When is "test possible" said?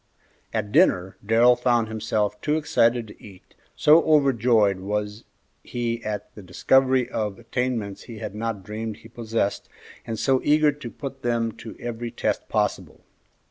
12.09-13.01